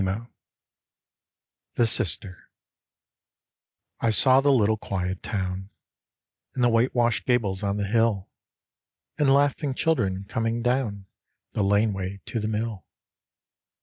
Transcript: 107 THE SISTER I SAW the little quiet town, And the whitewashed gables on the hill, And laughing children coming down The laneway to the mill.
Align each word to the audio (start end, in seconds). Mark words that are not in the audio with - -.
107 0.03 0.33
THE 1.75 1.85
SISTER 1.85 2.49
I 3.99 4.09
SAW 4.09 4.41
the 4.41 4.51
little 4.51 4.77
quiet 4.77 5.21
town, 5.21 5.69
And 6.55 6.63
the 6.63 6.69
whitewashed 6.69 7.27
gables 7.27 7.61
on 7.61 7.77
the 7.77 7.85
hill, 7.85 8.27
And 9.19 9.31
laughing 9.31 9.75
children 9.75 10.25
coming 10.27 10.63
down 10.63 11.05
The 11.53 11.61
laneway 11.63 12.19
to 12.25 12.39
the 12.39 12.47
mill. 12.47 12.83